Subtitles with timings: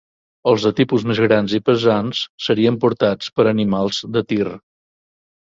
[0.51, 4.43] Els de tipus més grans i pesants serien portats per animals de tir.